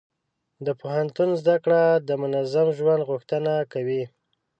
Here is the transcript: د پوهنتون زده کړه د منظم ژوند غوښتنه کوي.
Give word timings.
د 0.65 0.67
پوهنتون 0.81 1.29
زده 1.41 1.55
کړه 1.63 1.81
د 2.07 2.09
منظم 2.21 2.67
ژوند 2.77 3.01
غوښتنه 3.09 3.53
کوي. 3.73 4.03